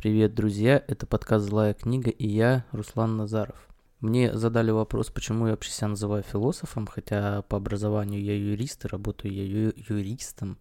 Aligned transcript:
Привет, 0.00 0.34
друзья! 0.34 0.82
Это 0.88 1.06
подкаст 1.06 1.44
«Злая 1.44 1.74
книга» 1.74 2.08
и 2.08 2.26
я, 2.26 2.64
Руслан 2.72 3.18
Назаров. 3.18 3.68
Мне 4.00 4.34
задали 4.34 4.70
вопрос, 4.70 5.10
почему 5.10 5.44
я 5.44 5.50
вообще 5.50 5.72
себя 5.72 5.88
называю 5.88 6.22
философом, 6.22 6.86
хотя 6.86 7.42
по 7.42 7.58
образованию 7.58 8.24
я 8.24 8.34
юрист 8.34 8.86
и 8.86 8.88
работаю 8.88 9.34
я 9.34 9.44
ю- 9.44 9.74
юристом, 9.76 10.56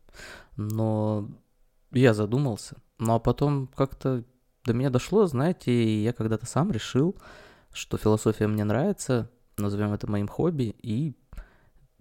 но 0.58 1.30
я 1.92 2.14
задумался. 2.14 2.76
Ну 2.98 3.14
а 3.14 3.20
потом 3.20 3.68
как-то 3.68 4.26
до 4.66 4.74
меня 4.74 4.90
дошло, 4.90 5.26
знаете, 5.26 5.72
и 5.72 6.04
я 6.04 6.12
когда-то 6.12 6.46
сам 6.46 6.70
решил, 6.74 7.16
что 7.72 7.96
философия 7.98 8.48
мне 8.48 8.66
нравится, 8.66 9.32
назовем 9.56 9.94
это 9.94 10.06
моим 10.12 10.28
хобби, 10.28 10.76
и 10.84 11.16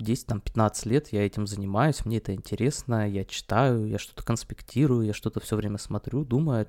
10-15 0.00 0.88
лет 0.88 1.12
я 1.12 1.24
этим 1.24 1.46
занимаюсь, 1.46 2.04
мне 2.04 2.18
это 2.18 2.34
интересно, 2.34 3.08
я 3.08 3.24
читаю, 3.24 3.86
я 3.86 4.00
что-то 4.00 4.24
конспектирую, 4.24 5.06
я 5.06 5.12
что-то 5.12 5.38
все 5.38 5.54
время 5.54 5.78
смотрю, 5.78 6.24
думаю, 6.24 6.66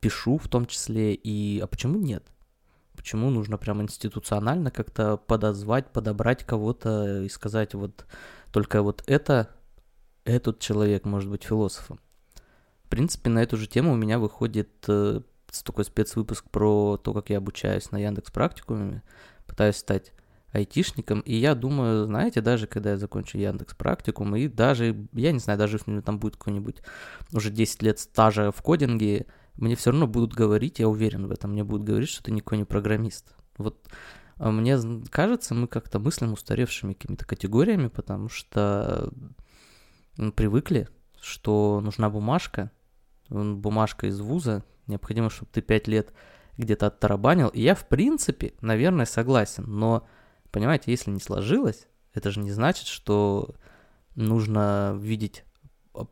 пишу 0.00 0.38
в 0.38 0.48
том 0.48 0.66
числе, 0.66 1.14
и 1.14 1.60
а 1.60 1.66
почему 1.66 1.98
нет? 1.98 2.24
Почему 2.96 3.30
нужно 3.30 3.56
прям 3.56 3.80
институционально 3.80 4.70
как-то 4.70 5.16
подозвать, 5.16 5.92
подобрать 5.92 6.44
кого-то 6.44 7.22
и 7.22 7.28
сказать 7.28 7.74
вот 7.74 8.04
только 8.52 8.82
вот 8.82 9.02
это, 9.06 9.50
этот 10.24 10.58
человек 10.58 11.04
может 11.04 11.30
быть 11.30 11.44
философом? 11.44 12.00
В 12.84 12.88
принципе, 12.88 13.30
на 13.30 13.42
эту 13.42 13.56
же 13.56 13.66
тему 13.66 13.92
у 13.92 13.96
меня 13.96 14.18
выходит 14.18 14.70
э, 14.88 15.20
такой 15.64 15.84
спецвыпуск 15.84 16.50
про 16.50 16.96
то, 16.96 17.12
как 17.12 17.30
я 17.30 17.38
обучаюсь 17.38 17.90
на 17.90 17.98
Яндекс 17.98 18.30
практикуме, 18.30 19.02
пытаюсь 19.46 19.76
стать 19.76 20.12
айтишником, 20.52 21.20
и 21.20 21.34
я 21.34 21.54
думаю, 21.54 22.06
знаете, 22.06 22.40
даже 22.40 22.66
когда 22.66 22.90
я 22.90 22.96
закончу 22.96 23.38
Яндекс 23.38 23.74
практикум, 23.74 24.34
и 24.34 24.48
даже, 24.48 25.06
я 25.12 25.32
не 25.32 25.38
знаю, 25.38 25.58
даже 25.58 25.76
если 25.76 25.90
у 25.90 25.94
меня 25.94 26.02
там 26.02 26.18
будет 26.18 26.36
какой-нибудь 26.36 26.82
уже 27.32 27.50
10 27.50 27.82
лет 27.82 28.00
стажа 28.00 28.50
в 28.50 28.60
кодинге, 28.62 29.26
мне 29.56 29.76
все 29.76 29.90
равно 29.90 30.06
будут 30.06 30.34
говорить, 30.34 30.78
я 30.78 30.88
уверен 30.88 31.26
в 31.26 31.32
этом, 31.32 31.52
мне 31.52 31.64
будут 31.64 31.86
говорить, 31.86 32.08
что 32.08 32.22
ты 32.22 32.32
никакой 32.32 32.58
не 32.58 32.64
программист. 32.64 33.34
Вот 33.58 33.88
а 34.40 34.50
мне 34.50 34.78
кажется, 35.10 35.54
мы 35.54 35.68
как-то 35.68 35.98
мыслим 35.98 36.32
устаревшими 36.32 36.94
какими-то 36.94 37.26
категориями, 37.26 37.88
потому 37.88 38.30
что 38.30 39.12
привыкли, 40.34 40.88
что 41.20 41.80
нужна 41.82 42.08
бумажка, 42.08 42.70
бумажка 43.28 44.06
из 44.06 44.18
вуза, 44.18 44.64
необходимо, 44.86 45.28
чтобы 45.28 45.50
ты 45.52 45.60
5 45.60 45.88
лет 45.88 46.14
где-то 46.56 46.86
оттарабанил. 46.86 47.48
И 47.48 47.60
я, 47.60 47.74
в 47.74 47.86
принципе, 47.86 48.54
наверное, 48.62 49.04
согласен, 49.04 49.64
но, 49.66 50.08
понимаете, 50.50 50.90
если 50.90 51.10
не 51.10 51.20
сложилось, 51.20 51.86
это 52.14 52.30
же 52.30 52.40
не 52.40 52.50
значит, 52.50 52.86
что 52.86 53.54
нужно 54.14 54.96
видеть 54.98 55.44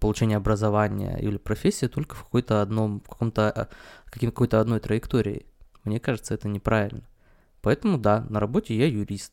получения 0.01 0.37
образования 0.37 1.17
или 1.21 1.37
профессии 1.37 1.87
только 1.87 2.15
в 2.15 2.25
какой-то 2.25 2.63
одном, 2.63 3.01
каком-то, 3.01 3.51
а, 3.51 3.69
какой-то 4.11 4.61
одной 4.61 4.81
траектории. 4.81 5.47
Мне 5.85 6.01
кажется, 6.01 6.35
это 6.35 6.49
неправильно. 6.49 7.09
Поэтому 7.63 7.99
да, 7.99 8.27
на 8.29 8.41
работе 8.41 8.77
я 8.77 8.87
юрист. 8.87 9.33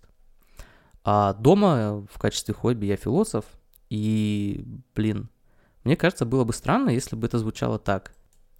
А 1.04 1.34
дома 1.34 2.06
в 2.12 2.18
качестве 2.18 2.54
хобби 2.54 2.86
я 2.86 2.96
философ. 2.96 3.46
И, 3.90 4.66
блин, 4.96 5.30
мне 5.84 5.96
кажется, 5.96 6.26
было 6.26 6.44
бы 6.44 6.54
странно, 6.54 6.90
если 6.90 7.16
бы 7.16 7.28
это 7.28 7.38
звучало 7.38 7.78
так. 7.78 8.14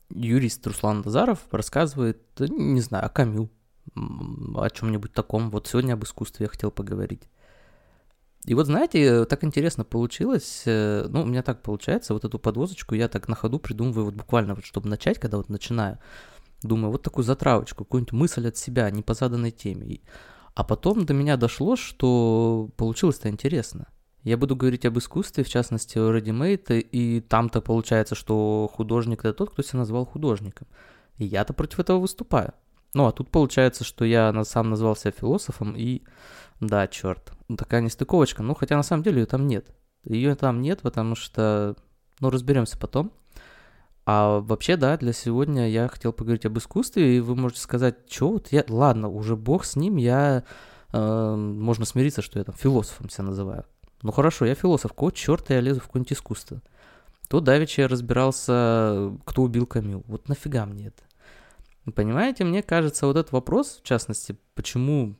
Юрист 0.10 0.66
Руслан 0.68 1.02
Назаров 1.04 1.40
рассказывает, 1.52 2.22
не 2.40 2.82
знаю, 2.82 3.06
о 3.06 3.10
Камю, 3.10 3.50
о 3.96 4.70
чем-нибудь 4.70 5.14
таком. 5.14 5.50
Вот 5.50 5.68
сегодня 5.68 5.94
об 5.94 6.04
искусстве 6.04 6.46
я 6.46 6.50
хотел 6.50 6.70
поговорить. 6.70 7.24
И 8.46 8.54
вот, 8.54 8.68
знаете, 8.68 9.26
так 9.26 9.44
интересно 9.44 9.84
получилось, 9.84 10.64
э, 10.66 11.08
ну, 11.10 11.24
у 11.24 11.26
меня 11.26 11.42
так 11.42 11.64
получается, 11.64 12.14
вот 12.14 12.26
эту 12.26 12.38
подвозочку 12.38 12.94
я 12.94 13.08
так 13.08 13.28
на 13.28 13.36
ходу 13.36 13.58
придумываю, 13.58 14.06
вот 14.06 14.14
буквально, 14.14 14.54
вот, 14.54 14.66
чтобы 14.66 14.88
начать, 14.88 15.20
когда 15.20 15.38
вот 15.38 15.50
начинаю, 15.50 15.98
думаю, 16.62 16.92
вот 16.92 17.02
такую 17.02 17.26
затравочку, 17.26 17.86
какую-нибудь 17.86 18.14
мысль 18.14 18.48
от 18.48 18.58
себя, 18.58 18.92
не 18.92 19.02
по 19.02 19.16
заданной 19.16 19.52
теме. 19.52 20.02
А 20.54 20.64
потом 20.64 21.06
до 21.06 21.14
меня 21.14 21.38
дошло, 21.38 21.76
что 21.76 22.70
получилось-то 22.78 23.30
интересно. 23.30 23.88
Я 24.24 24.38
буду 24.38 24.56
говорить 24.56 24.86
об 24.86 24.98
искусстве, 24.98 25.44
в 25.44 25.50
частности, 25.50 25.98
о 25.98 26.16
Ready 26.16 26.80
и 26.80 27.22
там-то 27.22 27.62
получается, 27.62 28.16
что 28.16 28.70
художник 28.72 29.20
это 29.20 29.34
тот, 29.34 29.52
кто 29.52 29.64
себя 29.64 29.80
назвал 29.80 30.06
художником. 30.06 30.68
И 31.18 31.26
я-то 31.26 31.54
против 31.54 31.80
этого 31.80 32.00
выступаю. 32.00 32.54
Ну, 32.94 33.08
а 33.08 33.12
тут 33.12 33.30
получается, 33.30 33.84
что 33.84 34.06
я 34.06 34.44
сам 34.44 34.70
назвал 34.70 34.96
себя 34.96 35.12
философом, 35.12 35.76
и 35.76 36.04
да, 36.60 36.88
черт, 36.88 37.32
такая 37.58 37.82
нестыковочка. 37.82 38.44
Ну, 38.44 38.54
хотя 38.56 38.78
на 38.78 38.84
самом 38.84 39.04
деле 39.04 39.22
ее 39.22 39.26
там 39.26 39.48
нет. 39.48 39.68
Ее 40.04 40.36
там 40.36 40.62
нет, 40.62 40.82
потому 40.82 41.16
что, 41.16 41.76
ну, 42.20 42.30
разберемся 42.30 42.78
потом. 42.78 43.12
А 44.06 44.40
вообще, 44.40 44.78
да, 44.78 44.98
для 44.98 45.14
сегодня 45.14 45.68
я 45.70 45.88
хотел 45.88 46.14
поговорить 46.14 46.46
об 46.46 46.58
искусстве, 46.58 47.18
и 47.18 47.20
вы 47.20 47.36
можете 47.36 47.62
сказать, 47.62 47.98
что 48.08 48.34
вот 48.34 48.52
я, 48.52 48.64
ладно, 48.70 49.10
уже 49.10 49.36
бог 49.36 49.66
с 49.66 49.76
ним, 49.76 49.96
я, 49.96 50.44
э, 50.94 51.36
можно 51.36 51.86
смириться, 51.86 52.22
что 52.22 52.38
я 52.38 52.46
там 52.46 52.54
философом 52.54 53.10
себя 53.10 53.24
называю. 53.26 53.66
Ну 54.04 54.12
хорошо, 54.12 54.46
я 54.46 54.54
философ, 54.54 54.94
кого 54.94 55.10
черта 55.10 55.56
я 55.56 55.62
лезу 55.62 55.80
в 55.80 55.88
какое-нибудь 55.88 56.14
искусство? 56.14 56.62
То 57.28 57.40
давеча 57.40 57.82
я 57.82 57.88
разбирался, 57.88 59.12
кто 59.26 59.42
убил 59.42 59.66
Камю. 59.66 60.04
Вот 60.06 60.30
нафига 60.30 60.68
мне 60.68 60.88
это? 60.88 61.02
Понимаете, 61.94 62.44
мне 62.44 62.64
кажется, 62.64 63.06
вот 63.06 63.16
этот 63.16 63.32
вопрос, 63.32 63.80
в 63.82 63.88
частности, 63.88 64.38
почему 64.56 65.16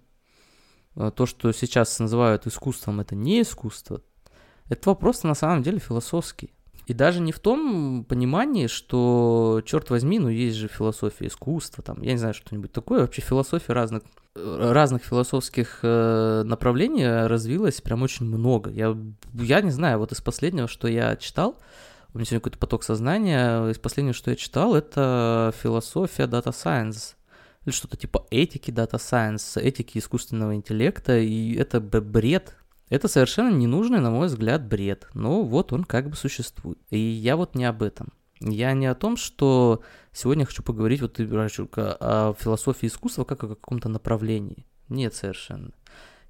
э, 0.96 1.12
то, 1.16 1.26
что 1.26 1.52
сейчас 1.52 2.00
называют 2.00 2.48
искусством, 2.48 3.00
это 3.02 3.16
не 3.16 3.42
искусство, 3.42 4.02
это 4.70 4.90
вопрос 4.90 5.24
на 5.24 5.36
самом 5.36 5.62
деле 5.62 5.80
философский. 5.80 6.52
И 6.88 6.94
даже 6.94 7.20
не 7.20 7.32
в 7.32 7.40
том 7.40 8.04
понимании, 8.04 8.68
что, 8.68 9.62
черт 9.66 9.90
возьми, 9.90 10.20
ну 10.20 10.30
есть 10.30 10.56
же 10.58 10.68
философия 10.68 11.28
искусства, 11.28 11.84
там, 11.84 12.02
я 12.02 12.12
не 12.12 12.18
знаю, 12.18 12.34
что-нибудь 12.34 12.72
такое, 12.72 13.02
вообще 13.02 13.22
философия 13.22 13.74
разных, 13.74 14.04
э, 14.36 14.72
разных 14.72 15.04
философских 15.04 15.80
э, 15.84 16.44
направлений 16.46 17.28
развилась 17.28 17.82
прям 17.82 18.04
очень 18.04 18.26
много. 18.26 18.72
Я, 18.72 18.96
я 19.34 19.62
не 19.62 19.72
знаю, 19.72 20.00
вот 20.00 20.12
из 20.12 20.22
последнего, 20.22 20.68
что 20.68 20.88
я 20.88 21.16
читал, 21.16 21.58
у 22.16 22.18
меня 22.18 22.26
сегодня 22.26 22.40
какой-то 22.40 22.60
поток 22.60 22.84
сознания, 22.84 23.70
из 23.70 23.78
последнего, 23.78 24.14
что 24.14 24.32
я 24.32 24.38
читал, 24.38 24.74
это 24.74 25.54
философия 25.62 26.24
Data 26.24 26.54
Science, 26.54 27.16
или 27.66 27.74
что-то 27.74 27.98
типа 27.98 28.26
этики 28.32 28.72
Data 28.72 28.94
Science, 28.94 29.60
этики 29.60 29.98
искусственного 29.98 30.56
интеллекта, 30.56 31.18
и 31.18 31.56
это 31.56 31.82
бред, 31.82 32.56
это 32.88 33.10
совершенно 33.10 33.54
ненужный, 33.54 34.00
на 34.00 34.12
мой 34.12 34.28
взгляд, 34.28 34.66
бред. 34.66 35.10
Но 35.14 35.44
вот 35.44 35.74
он 35.74 35.84
как 35.84 36.10
бы 36.10 36.16
существует. 36.16 36.80
И 36.90 36.98
я 36.98 37.36
вот 37.36 37.54
не 37.54 37.66
об 37.66 37.84
этом. 37.84 38.14
Я 38.40 38.72
не 38.72 38.86
о 38.86 38.96
том, 38.96 39.18
что 39.18 39.82
сегодня 40.14 40.46
хочу 40.46 40.64
поговорить 40.64 41.02
вот 41.02 41.20
о 41.20 42.34
философии 42.40 42.88
искусства 42.88 43.26
как 43.26 43.44
о 43.44 43.50
каком-то 43.50 43.90
направлении. 43.90 44.66
Нет, 44.88 45.16
совершенно. 45.16 45.72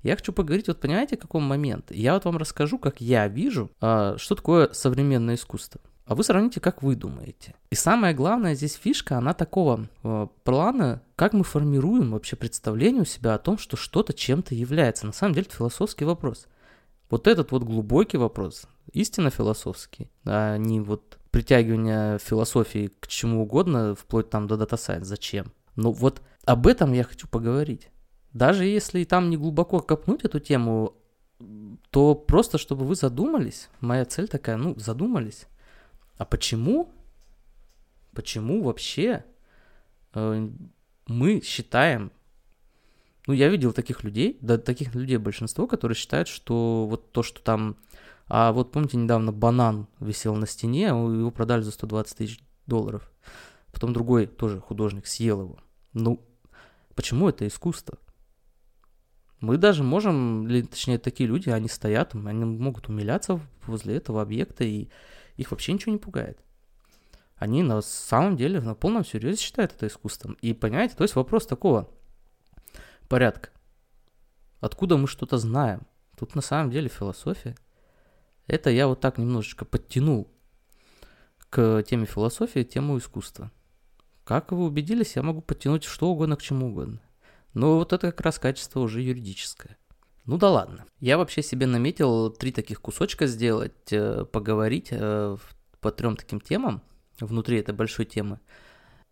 Я 0.06 0.16
хочу 0.16 0.34
поговорить, 0.34 0.68
вот 0.68 0.80
понимаете, 0.80 1.18
каком 1.18 1.42
момент? 1.42 1.90
Я 1.90 2.14
вот 2.14 2.26
вам 2.26 2.38
расскажу, 2.38 2.78
как 2.78 3.02
я 3.02 3.28
вижу, 3.28 3.72
а, 3.82 4.16
что 4.20 4.36
такое 4.36 4.72
современное 4.72 5.34
искусство. 5.34 5.82
А 6.06 6.14
вы 6.14 6.24
сравните, 6.24 6.60
как 6.60 6.84
вы 6.84 6.96
думаете. 6.96 7.56
И 7.72 7.76
самое 7.76 8.14
главное 8.14 8.54
здесь 8.54 8.76
фишка, 8.76 9.18
она 9.18 9.34
такого 9.34 9.88
э, 10.04 10.28
плана, 10.44 11.02
как 11.16 11.34
мы 11.34 11.44
формируем 11.44 12.12
вообще 12.12 12.36
представление 12.36 13.02
у 13.02 13.06
себя 13.06 13.34
о 13.34 13.40
том, 13.40 13.58
что 13.58 13.78
что-то 13.78 14.14
чем-то 14.14 14.54
является. 14.54 15.08
На 15.08 15.12
самом 15.12 15.34
деле 15.34 15.48
это 15.48 15.56
философский 15.56 16.06
вопрос. 16.06 16.46
Вот 17.10 17.26
этот 17.26 17.50
вот 17.50 17.64
глубокий 17.64 18.18
вопрос, 18.18 18.68
истинно 18.94 19.32
философский, 19.32 20.12
а 20.24 20.58
не 20.58 20.82
вот 20.82 21.18
притягивание 21.32 22.20
философии 22.20 22.92
к 23.00 23.08
чему 23.08 23.42
угодно, 23.42 23.96
вплоть 23.96 24.30
там 24.30 24.46
до 24.46 24.56
дата 24.56 24.78
сайенс. 24.78 25.08
Зачем? 25.08 25.52
Но 25.76 25.92
вот 25.92 26.22
об 26.46 26.68
этом 26.68 26.94
я 26.94 27.04
хочу 27.04 27.28
поговорить. 27.28 27.90
Даже 28.36 28.66
если 28.66 29.04
там 29.06 29.32
не 29.32 29.38
глубоко 29.38 29.80
копнуть 29.80 30.26
эту 30.26 30.40
тему, 30.40 30.94
то 31.90 32.14
просто 32.14 32.60
чтобы 32.60 32.86
вы 32.86 32.94
задумались, 32.94 33.70
моя 33.80 34.06
цель 34.06 34.28
такая, 34.28 34.58
ну, 34.58 34.76
задумались 34.78 35.48
а 36.18 36.26
почему? 36.26 36.92
Почему 38.14 38.64
вообще 38.64 39.26
э, 40.14 40.50
мы 41.08 41.42
считаем, 41.42 42.12
ну 43.28 43.34
я 43.34 43.50
видел 43.50 43.74
таких 43.74 44.04
людей, 44.04 44.38
да 44.42 44.58
таких 44.58 44.96
людей 44.96 45.18
большинство, 45.18 45.68
которые 45.68 45.98
считают, 45.98 46.30
что 46.30 46.88
вот 46.90 47.12
то, 47.12 47.24
что 47.24 47.42
там, 47.42 47.76
а 48.28 48.54
вот 48.54 48.72
помните 48.72 48.96
недавно 48.96 49.34
банан 49.34 49.88
висел 50.00 50.36
на 50.36 50.48
стене, 50.48 50.92
а 50.92 50.96
его 50.96 51.32
продали 51.32 51.62
за 51.62 51.72
120 51.72 52.18
тысяч 52.18 52.40
долларов, 52.66 53.12
потом 53.74 53.92
другой 53.92 54.28
тоже 54.28 54.62
художник 54.62 55.08
съел 55.08 55.42
его. 55.42 55.58
Ну, 55.92 56.26
почему 56.96 57.28
это 57.28 57.46
искусство? 57.46 57.98
Мы 59.40 59.58
даже 59.58 59.84
можем, 59.84 60.48
или 60.48 60.62
точнее 60.62 60.98
такие 60.98 61.28
люди, 61.28 61.50
они 61.50 61.68
стоят, 61.68 62.16
они 62.16 62.46
могут 62.46 62.90
умиляться 62.90 63.40
возле 63.68 63.98
этого 63.98 64.22
объекта 64.22 64.64
и 64.64 64.88
их 65.36 65.52
вообще 65.52 65.74
ничего 65.74 65.92
не 65.92 66.00
пугает. 66.00 66.40
Они 67.36 67.64
на 67.64 67.82
самом 67.82 68.38
деле 68.38 68.62
на 68.62 68.76
полном 68.76 69.04
серьезе 69.04 69.42
считают 69.42 69.74
это 69.74 69.88
искусством. 69.88 70.38
И 70.42 70.54
понимаете, 70.54 70.96
то 70.96 71.04
есть 71.04 71.16
вопрос 71.16 71.46
такого 71.46 71.90
порядка. 73.10 73.50
Откуда 74.62 74.98
мы 74.98 75.08
что-то 75.08 75.38
знаем? 75.38 75.82
Тут 76.18 76.34
на 76.34 76.42
самом 76.42 76.72
деле 76.72 76.88
философия. 76.88 77.56
Это 78.48 78.70
я 78.70 78.88
вот 78.88 79.02
так 79.02 79.18
немножечко 79.18 79.66
подтянул 79.66 80.32
к 81.50 81.84
теме 81.84 82.06
философии, 82.06 82.64
тему 82.64 82.98
искусства. 82.98 83.52
Как 84.24 84.52
вы 84.52 84.66
убедились, 84.66 85.16
я 85.16 85.24
могу 85.24 85.42
подтянуть 85.42 85.84
что 85.84 86.08
угодно 86.08 86.38
к 86.38 86.42
чему 86.42 86.70
угодно. 86.70 87.00
Но 87.56 87.78
вот 87.78 87.94
это 87.94 88.12
как 88.12 88.22
раз 88.22 88.38
качество 88.38 88.82
уже 88.82 89.02
юридическое. 89.02 89.78
Ну 90.26 90.38
да 90.38 90.52
ладно. 90.52 90.86
Я 91.00 91.18
вообще 91.18 91.42
себе 91.42 91.66
наметил 91.66 92.30
три 92.30 92.52
таких 92.52 92.82
кусочка 92.82 93.28
сделать, 93.28 93.92
э, 93.92 94.26
поговорить 94.26 94.90
э, 94.92 95.38
по 95.80 95.92
трем 95.92 96.18
таким 96.18 96.42
темам 96.42 96.82
внутри 97.20 97.60
этой 97.60 97.74
большой 97.74 98.06
темы. 98.06 98.40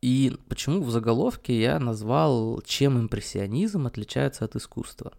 И 0.01 0.37
почему 0.49 0.83
в 0.83 0.91
заголовке 0.91 1.57
я 1.57 1.79
назвал, 1.79 2.61
чем 2.65 2.99
импрессионизм 2.99 3.87
отличается 3.87 4.43
от 4.43 4.57
искусства. 4.57 5.13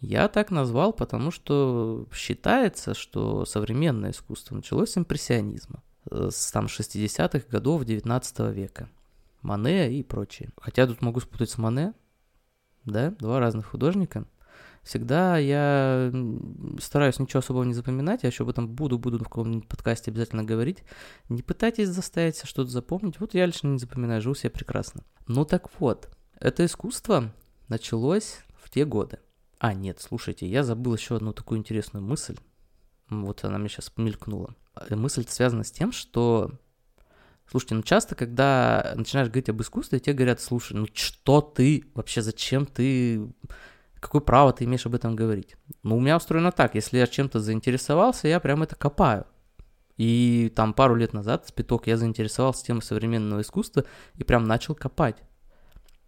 Я 0.00 0.26
так 0.28 0.50
назвал, 0.50 0.92
потому 0.92 1.30
что 1.30 2.08
считается, 2.12 2.94
что 2.94 3.44
современное 3.44 4.10
искусство 4.10 4.56
началось 4.56 4.90
с 4.90 4.98
импрессионизма, 4.98 5.84
э, 6.10 6.30
с 6.32 6.50
там 6.50 6.66
60-х 6.66 7.46
годов 7.48 7.84
19 7.84 8.52
века. 8.52 8.88
Мане 9.42 9.92
и 9.92 10.02
прочее. 10.02 10.50
Хотя 10.60 10.86
тут 10.86 11.02
могу 11.02 11.20
спутать 11.20 11.50
с 11.50 11.58
Мане, 11.58 11.94
да, 12.84 13.10
два 13.12 13.40
разных 13.40 13.66
художника– 13.66 14.26
Всегда 14.82 15.36
я 15.36 16.10
стараюсь 16.80 17.18
ничего 17.18 17.40
особого 17.40 17.64
не 17.64 17.74
запоминать, 17.74 18.22
я 18.22 18.28
еще 18.28 18.44
об 18.44 18.48
этом 18.48 18.66
буду, 18.66 18.98
буду 18.98 19.18
в 19.18 19.24
каком-нибудь 19.24 19.68
подкасте 19.68 20.10
обязательно 20.10 20.42
говорить. 20.42 20.82
Не 21.28 21.42
пытайтесь 21.42 21.88
заставить 21.88 22.36
себя 22.36 22.46
что-то 22.46 22.70
запомнить, 22.70 23.20
вот 23.20 23.34
я 23.34 23.44
лично 23.44 23.68
не 23.68 23.78
запоминаю, 23.78 24.22
живу 24.22 24.34
себе 24.34 24.50
прекрасно. 24.50 25.04
Ну 25.26 25.44
так 25.44 25.68
вот, 25.78 26.08
это 26.38 26.64
искусство 26.64 27.32
началось 27.68 28.38
в 28.62 28.70
те 28.70 28.86
годы. 28.86 29.18
А, 29.58 29.74
нет, 29.74 30.00
слушайте, 30.00 30.46
я 30.46 30.64
забыл 30.64 30.94
еще 30.94 31.16
одну 31.16 31.34
такую 31.34 31.58
интересную 31.58 32.02
мысль. 32.02 32.36
Вот 33.10 33.44
она 33.44 33.58
мне 33.58 33.68
сейчас 33.68 33.92
мелькнула. 33.98 34.54
Э, 34.74 34.96
мысль 34.96 35.26
связана 35.28 35.64
с 35.64 35.70
тем, 35.70 35.92
что 35.92 36.52
Слушайте, 37.50 37.74
ну 37.74 37.82
часто, 37.82 38.14
когда 38.14 38.92
начинаешь 38.94 39.28
говорить 39.28 39.48
об 39.48 39.60
искусстве, 39.60 39.98
тебе 39.98 40.14
говорят, 40.14 40.40
слушай, 40.40 40.74
ну 40.74 40.86
что 40.92 41.40
ты, 41.40 41.84
вообще 41.94 42.22
зачем 42.22 42.64
ты 42.64 43.28
Какое 44.00 44.22
право 44.22 44.52
ты 44.52 44.64
имеешь 44.64 44.86
об 44.86 44.94
этом 44.94 45.14
говорить? 45.14 45.56
Ну, 45.82 45.98
у 45.98 46.00
меня 46.00 46.16
устроено 46.16 46.52
так, 46.52 46.74
если 46.74 46.98
я 46.98 47.06
чем-то 47.06 47.38
заинтересовался, 47.38 48.28
я 48.28 48.40
прям 48.40 48.62
это 48.62 48.74
копаю. 48.74 49.26
И 49.98 50.50
там 50.56 50.72
пару 50.72 50.94
лет 50.94 51.12
назад, 51.12 51.46
с 51.46 51.52
пяток, 51.52 51.86
я 51.86 51.98
заинтересовался 51.98 52.64
темой 52.64 52.82
современного 52.82 53.42
искусства 53.42 53.84
и 54.16 54.24
прям 54.24 54.44
начал 54.44 54.74
копать. 54.74 55.22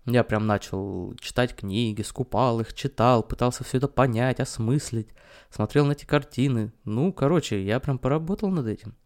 Я 0.06 0.24
прям 0.24 0.46
начал 0.46 1.14
читать 1.20 1.54
книги, 1.54 2.00
скупал 2.00 2.60
их, 2.60 2.72
читал, 2.72 3.22
пытался 3.22 3.62
все 3.62 3.76
это 3.76 3.88
понять, 3.88 4.40
осмыслить, 4.40 5.10
смотрел 5.50 5.84
на 5.84 5.92
эти 5.92 6.06
картины. 6.06 6.72
Ну, 6.84 7.12
короче, 7.12 7.62
я 7.62 7.78
прям 7.78 7.98
поработал 7.98 8.48
над 8.48 8.66
этим. 8.66 8.96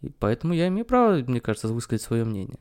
И 0.00 0.08
поэтому 0.08 0.54
я 0.54 0.68
имею 0.68 0.86
право, 0.86 1.16
мне 1.16 1.40
кажется, 1.40 1.68
высказать 1.68 2.02
свое 2.02 2.24
мнение 2.24 2.58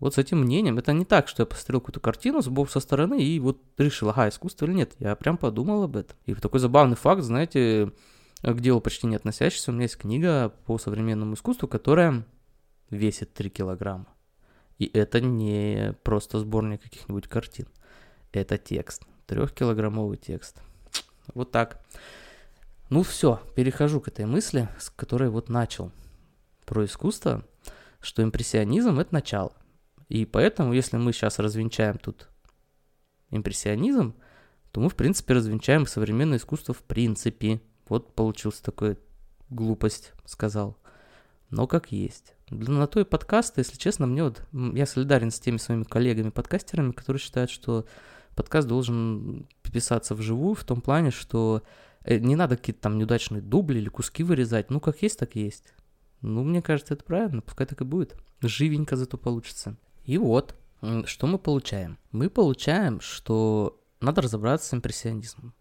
вот 0.00 0.14
с 0.14 0.18
этим 0.18 0.40
мнением. 0.40 0.78
Это 0.78 0.92
не 0.92 1.04
так, 1.04 1.28
что 1.28 1.42
я 1.42 1.46
посмотрел 1.46 1.80
какую-то 1.80 2.00
картину 2.00 2.42
со 2.42 2.80
стороны 2.80 3.22
и 3.22 3.38
вот 3.38 3.62
решил, 3.78 4.08
ага, 4.08 4.28
искусство 4.28 4.64
или 4.64 4.72
нет. 4.72 4.94
Я 4.98 5.14
прям 5.14 5.36
подумал 5.36 5.84
об 5.84 5.96
этом. 5.96 6.16
И 6.24 6.34
такой 6.34 6.58
забавный 6.58 6.96
факт, 6.96 7.22
знаете, 7.22 7.92
к 8.42 8.60
делу 8.60 8.80
почти 8.80 9.06
не 9.06 9.16
относящийся, 9.16 9.70
у 9.70 9.74
меня 9.74 9.84
есть 9.84 9.98
книга 9.98 10.52
по 10.64 10.78
современному 10.78 11.34
искусству, 11.34 11.68
которая 11.68 12.24
весит 12.88 13.34
3 13.34 13.50
килограмма. 13.50 14.06
И 14.78 14.86
это 14.86 15.20
не 15.20 15.94
просто 16.02 16.38
сборник 16.38 16.82
каких-нибудь 16.82 17.28
картин. 17.28 17.66
Это 18.32 18.56
текст. 18.56 19.02
Трехкилограммовый 19.26 20.16
текст. 20.16 20.62
Вот 21.34 21.52
так. 21.52 21.84
Ну 22.90 23.04
все, 23.04 23.40
перехожу 23.54 24.00
к 24.00 24.08
этой 24.08 24.26
мысли, 24.26 24.68
с 24.80 24.90
которой 24.90 25.30
вот 25.30 25.48
начал. 25.48 25.92
Про 26.66 26.84
искусство, 26.86 27.46
что 28.00 28.20
импрессионизм— 28.24 28.98
это 29.00 29.14
начало. 29.14 29.52
И 30.08 30.24
поэтому, 30.24 30.72
если 30.72 30.96
мы 30.96 31.12
сейчас 31.12 31.38
развенчаем 31.38 31.98
тут 31.98 32.28
импрессионизм, 33.30 34.16
то 34.72 34.80
мы, 34.80 34.88
в 34.88 34.96
принципе, 34.96 35.34
развенчаем 35.34 35.86
современное 35.86 36.38
искусство 36.38 36.74
в 36.74 36.82
принципе. 36.82 37.60
Вот 37.88 38.16
получился 38.16 38.64
такой 38.64 38.98
глупость, 39.50 40.12
сказал. 40.24 40.76
Но 41.48 41.68
как 41.68 41.92
есть. 41.92 42.34
На 42.50 42.88
то 42.88 42.98
и 42.98 43.04
подкасты, 43.04 43.60
если 43.60 43.78
честно, 43.78 44.08
мне 44.08 44.24
вот... 44.24 44.42
Я 44.52 44.86
солидарен 44.86 45.30
с 45.30 45.38
теми 45.38 45.58
своими 45.58 45.84
коллегами-подкастерами, 45.84 46.90
которые 46.90 47.20
считают, 47.20 47.52
что 47.52 47.86
подкаст 48.34 48.66
должен 48.66 49.46
писаться 49.62 50.16
вживую 50.16 50.56
в 50.56 50.64
том 50.64 50.80
плане, 50.80 51.12
что 51.12 51.62
не 52.04 52.36
надо 52.36 52.56
какие-то 52.56 52.82
там 52.82 52.98
неудачные 52.98 53.42
дубли 53.42 53.78
или 53.78 53.88
куски 53.88 54.22
вырезать. 54.22 54.70
Ну, 54.70 54.80
как 54.80 55.02
есть, 55.02 55.18
так 55.18 55.34
есть. 55.36 55.74
Ну, 56.22 56.42
мне 56.42 56.62
кажется, 56.62 56.94
это 56.94 57.04
правильно, 57.04 57.42
пускай 57.42 57.66
так 57.66 57.80
и 57.80 57.84
будет. 57.84 58.16
Живенько 58.42 58.96
зато 58.96 59.16
получится. 59.16 59.76
И 60.04 60.18
вот, 60.18 60.54
что 61.04 61.26
мы 61.26 61.38
получаем? 61.38 61.98
Мы 62.12 62.30
получаем, 62.30 63.00
что 63.00 63.80
надо 64.00 64.22
разобраться 64.22 64.68
с 64.68 64.74
импрессионизмом. 64.74 65.54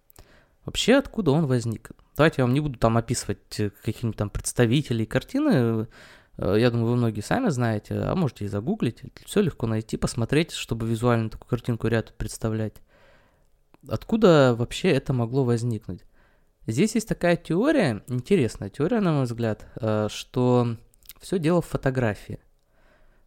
Вообще, 0.66 0.96
откуда 0.96 1.32
он 1.32 1.46
возник? 1.46 1.92
Давайте 2.16 2.42
я 2.42 2.46
вам 2.46 2.54
не 2.54 2.60
буду 2.60 2.78
там 2.78 2.98
описывать 2.98 3.60
э, 3.60 3.70
каких-нибудь 3.70 4.18
там 4.18 4.30
представителей 4.30 5.06
картины. 5.06 5.88
Э, 6.38 6.56
я 6.58 6.70
думаю, 6.70 6.92
вы 6.92 6.96
многие 6.98 7.22
сами 7.22 7.50
знаете, 7.50 7.96
а 7.96 8.16
можете 8.16 8.46
и 8.46 8.50
загуглить. 8.50 9.02
Все 9.26 9.42
легко 9.42 9.68
найти, 9.68 9.98
посмотреть, 9.98 10.52
чтобы 10.52 10.88
визуально 10.88 11.30
такую 11.30 11.50
картинку 11.50 11.88
ряд 11.88 12.14
представлять. 12.18 12.76
Откуда 13.88 14.54
вообще 14.58 14.90
это 14.90 15.14
могло 15.14 15.46
возникнуть? 15.46 16.02
Здесь 16.72 16.96
есть 16.96 17.08
такая 17.08 17.36
теория, 17.36 18.04
интересная 18.08 18.70
теория, 18.70 19.00
на 19.00 19.12
мой 19.12 19.24
взгляд, 19.24 19.66
э, 19.82 20.08
что 20.10 20.78
все 21.20 21.40
дело 21.40 21.62
в 21.62 21.66
фотографии. 21.66 22.40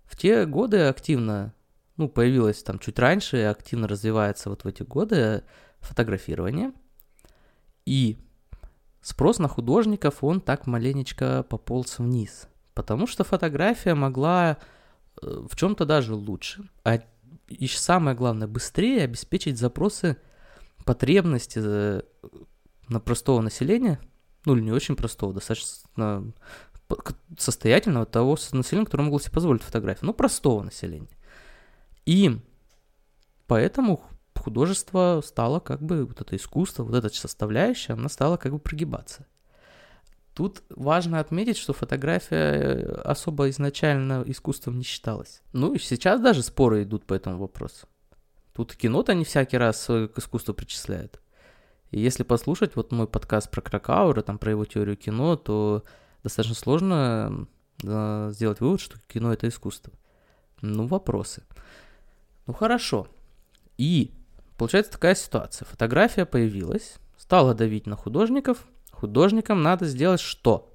В 0.05 0.17
те 0.17 0.47
годы 0.47 0.83
активно, 0.83 1.53
ну, 1.97 2.09
появилось 2.09 2.63
там 2.63 2.79
чуть 2.79 2.99
раньше, 2.99 3.45
активно 3.45 3.89
развивается 3.89 4.49
вот 4.49 4.63
в 4.63 4.69
эти 4.69 4.85
годы 4.85 5.43
фотографирование. 5.81 6.73
И 7.85 8.19
спрос 9.01 9.41
на 9.41 9.49
художников, 9.49 10.23
он 10.23 10.41
так 10.41 10.69
маленечко 10.69 11.43
пополз 11.43 11.99
вниз. 11.99 12.49
Потому 12.75 13.09
что 13.09 13.25
фотография 13.25 13.95
могла 13.95 14.59
э, 15.21 15.27
в 15.51 15.57
чем-то 15.57 15.85
даже 15.85 16.15
лучше, 16.15 16.69
а 16.85 17.01
и 17.49 17.67
самое 17.67 18.17
главное, 18.17 18.47
быстрее 18.47 19.03
обеспечить 19.03 19.59
запросы 19.59 20.17
потребности 20.85 21.61
э, 21.63 22.03
на 22.93 23.01
простого 23.01 23.41
населения, 23.41 24.01
ну 24.45 24.55
или 24.55 24.63
не 24.63 24.73
очень 24.73 24.97
простого, 24.97 25.35
достаточно 25.35 26.33
состоятельного 27.39 28.07
того 28.07 28.37
населения, 28.53 28.85
которое 28.85 29.05
могло 29.05 29.19
себе 29.19 29.33
позволить 29.33 29.63
фотографию, 29.63 30.07
ну, 30.07 30.15
простого 30.15 30.63
населения. 30.63 31.17
И 32.05 32.39
поэтому 33.47 34.03
художество 34.35 35.23
стало 35.25 35.61
как 35.61 35.83
бы, 35.83 36.05
вот 36.05 36.21
это 36.21 36.37
искусство, 36.37 36.85
вот 36.85 36.95
эта 36.95 37.09
составляющая, 37.09 37.95
она 37.95 38.09
стала 38.09 38.37
как 38.37 38.53
бы 38.53 38.59
прогибаться. 38.59 39.27
Тут 40.35 40.63
важно 40.71 41.21
отметить, 41.21 41.59
что 41.59 41.73
фотография 41.73 42.37
э, 42.37 42.83
особо 43.03 43.51
изначально 43.51 44.25
искусством 44.27 44.79
не 44.79 44.85
считалась. 44.85 45.43
Ну 45.53 45.75
и 45.75 45.79
сейчас 45.79 46.21
даже 46.21 46.43
споры 46.43 46.85
идут 46.85 47.05
по 47.05 47.15
этому 47.15 47.39
вопросу. 47.39 47.87
Тут 48.55 48.75
кино-то 48.75 49.15
не 49.15 49.25
всякий 49.25 49.59
раз 49.59 49.87
к 49.87 50.13
искусству 50.17 50.55
причисляют. 50.55 51.22
И 51.93 52.01
если 52.01 52.23
послушать 52.23 52.75
вот 52.75 52.91
мой 52.91 53.07
подкаст 53.07 53.51
про 53.51 53.61
Кракауэра, 53.61 54.23
там 54.23 54.39
про 54.39 54.51
его 54.51 54.65
теорию 54.65 54.97
кино, 54.97 55.37
то 55.37 55.85
достаточно 56.25 56.57
сложно 56.57 57.47
э, 57.85 58.31
сделать 58.33 58.61
вывод, 58.61 58.81
что 58.81 58.99
кино 59.09 59.33
это 59.33 59.47
искусство. 59.47 59.93
Ну, 60.63 60.87
вопросы. 60.87 61.45
Ну, 62.47 62.55
хорошо. 62.55 63.09
И 63.77 64.15
получается 64.57 64.93
такая 64.93 65.15
ситуация. 65.15 65.67
Фотография 65.67 66.25
появилась, 66.25 66.97
стала 67.19 67.55
давить 67.55 67.87
на 67.87 67.95
художников. 67.95 68.65
Художникам 68.91 69.63
надо 69.63 69.85
сделать 69.85 70.21
что? 70.21 70.75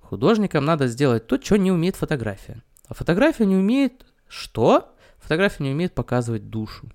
Художникам 0.00 0.64
надо 0.64 0.88
сделать 0.88 1.28
то, 1.28 1.40
что 1.40 1.56
не 1.56 1.70
умеет 1.70 1.94
фотография. 1.94 2.64
А 2.88 2.94
фотография 2.94 3.46
не 3.46 3.56
умеет 3.56 4.06
что? 4.26 4.92
Фотография 5.18 5.62
не 5.62 5.70
умеет 5.70 5.94
показывать 5.94 6.50
душу. 6.50 6.90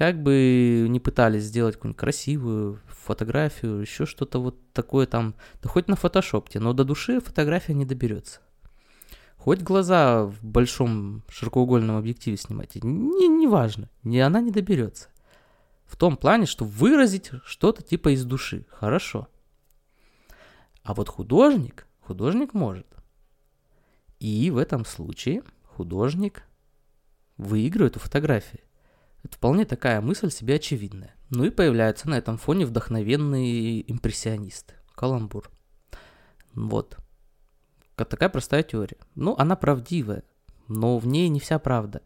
Как 0.00 0.22
бы 0.22 0.86
не 0.88 0.98
пытались 0.98 1.42
сделать 1.42 1.74
какую-нибудь 1.74 2.00
красивую 2.00 2.80
фотографию, 2.86 3.82
еще 3.82 4.06
что-то 4.06 4.38
вот 4.40 4.56
такое 4.72 5.06
там, 5.06 5.34
да 5.62 5.68
хоть 5.68 5.88
на 5.88 5.94
фотошопте, 5.96 6.58
но 6.58 6.72
до 6.72 6.84
души 6.84 7.20
фотография 7.20 7.74
не 7.74 7.84
доберется. 7.84 8.40
Хоть 9.36 9.60
глаза 9.60 10.24
в 10.24 10.42
большом 10.42 11.22
широкоугольном 11.28 11.98
объективе 11.98 12.38
снимайте, 12.38 12.80
не, 12.82 13.28
не 13.28 13.46
важно, 13.46 13.90
не, 14.02 14.20
она 14.20 14.40
не 14.40 14.50
доберется. 14.50 15.10
В 15.84 15.98
том 15.98 16.16
плане, 16.16 16.46
что 16.46 16.64
выразить 16.64 17.32
что-то 17.44 17.82
типа 17.82 18.14
из 18.14 18.24
души. 18.24 18.64
Хорошо. 18.70 19.28
А 20.82 20.94
вот 20.94 21.10
художник, 21.10 21.86
художник 22.00 22.54
может. 22.54 22.86
И 24.18 24.50
в 24.50 24.56
этом 24.56 24.86
случае 24.86 25.42
художник 25.66 26.44
выигрывает 27.36 27.98
у 27.98 28.00
фотографии. 28.00 28.60
Это 29.22 29.36
вполне 29.36 29.64
такая 29.64 30.00
мысль 30.00 30.30
себе 30.30 30.54
очевидная. 30.56 31.14
Ну 31.30 31.44
и 31.44 31.50
появляются 31.50 32.08
на 32.08 32.16
этом 32.18 32.38
фоне 32.38 32.66
вдохновенные 32.66 33.90
импрессионисты. 33.90 34.74
Каламбур. 34.94 35.50
Вот. 36.54 36.96
Такая 37.94 38.30
простая 38.30 38.62
теория. 38.62 38.96
Ну, 39.14 39.34
она 39.38 39.56
правдивая, 39.56 40.24
но 40.68 40.98
в 40.98 41.06
ней 41.06 41.28
не 41.28 41.38
вся 41.38 41.58
правда. 41.58 42.02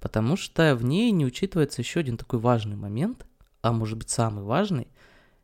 Потому 0.00 0.36
что 0.36 0.76
в 0.76 0.84
ней 0.84 1.10
не 1.10 1.26
учитывается 1.26 1.82
еще 1.82 2.00
один 2.00 2.16
такой 2.16 2.38
важный 2.38 2.76
момент, 2.76 3.26
а 3.60 3.72
может 3.72 3.98
быть 3.98 4.10
самый 4.10 4.44
важный, 4.44 4.88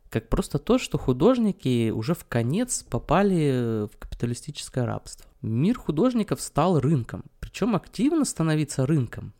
как 0.09 0.29
просто 0.29 0.57
то, 0.57 0.77
что 0.79 0.97
художники 0.97 1.89
уже 1.89 2.15
в 2.15 2.25
конец 2.25 2.83
попали 2.83 3.87
в 3.87 3.97
капиталистическое 3.97 4.85
рабство. 4.85 5.29
Мир 5.41 5.77
художников 5.77 6.41
стал 6.41 6.79
рынком, 6.79 7.25
причем 7.39 7.75
активно 7.75 8.25
становиться 8.25 8.85
рынком, 8.85 9.33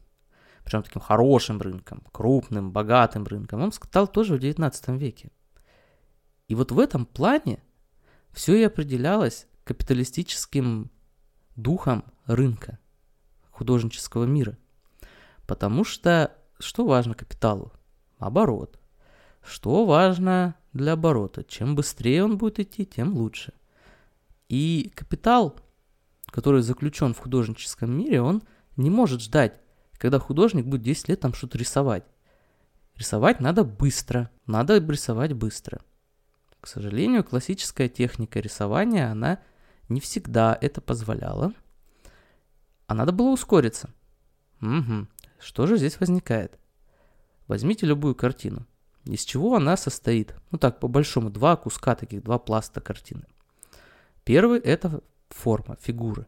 причем 0.68 0.84
таким 0.84 1.02
хорошим 1.02 1.62
рынком, 1.62 2.04
крупным, 2.12 2.74
богатым 2.74 3.24
рынком, 3.24 3.62
он 3.62 3.72
стал 3.72 4.06
тоже 4.06 4.36
в 4.36 4.40
19 4.40 4.90
веке. 5.00 5.32
И 6.50 6.56
вот 6.56 6.74
в 6.74 6.80
этом 6.80 7.06
плане 7.06 7.64
все 8.34 8.54
и 8.54 8.64
определялось 8.64 9.48
капиталистическим 9.64 10.92
духом 11.56 12.04
рынка, 12.26 12.80
художнического 13.50 14.26
мира. 14.26 14.58
Потому 15.46 15.86
что 15.86 16.36
что 16.60 16.86
важно 16.86 17.14
капиталу? 17.14 17.72
Оборот. 18.18 18.78
Что 19.42 19.86
важно 19.86 20.56
для 20.74 20.94
оборота? 20.94 21.46
Чем 21.46 21.76
быстрее 21.76 22.26
он 22.26 22.38
будет 22.38 22.60
идти, 22.60 22.86
тем 22.86 23.14
лучше. 23.14 23.54
И 24.50 24.92
капитал, 24.94 25.58
который 26.26 26.62
заключен 26.62 27.14
в 27.14 27.20
художническом 27.20 27.90
мире, 27.98 28.22
он 28.22 28.44
не 28.76 28.90
может 28.90 29.22
ждать, 29.22 29.62
когда 29.98 30.20
художник 30.20 30.66
будет 30.66 30.82
10 30.82 31.10
лет 31.10 31.20
там 31.20 31.34
что-то 31.34 31.58
рисовать. 31.58 32.04
Рисовать 32.96 33.40
надо 33.40 33.64
быстро. 33.64 34.30
Надо 34.46 34.78
рисовать 34.78 35.34
быстро. 35.34 35.82
К 36.60 36.68
сожалению, 36.68 37.24
классическая 37.24 37.88
техника 37.88 38.40
рисования, 38.40 39.12
она 39.12 39.40
не 39.90 40.00
всегда 40.00 40.58
это 40.60 40.82
позволяла. 40.82 41.54
А 42.88 42.94
надо 42.94 43.12
было 43.12 43.30
ускориться. 43.30 43.90
Угу. 44.62 45.08
Что 45.40 45.68
же 45.68 45.78
здесь 45.78 46.00
возникает? 46.00 46.58
Возьмите 47.48 47.86
любую 47.86 48.16
картину. 48.16 48.66
Из 49.06 49.24
чего 49.24 49.56
она 49.56 49.78
состоит? 49.78 50.36
Ну 50.52 50.58
так, 50.58 50.80
по 50.80 50.88
большому, 50.88 51.30
два 51.30 51.56
куска 51.56 51.96
таких, 51.96 52.24
два 52.24 52.40
пласта 52.40 52.82
картины. 52.82 53.24
Первый– 54.24 54.60
это 54.62 55.02
форма, 55.30 55.78
фигуры. 55.80 56.28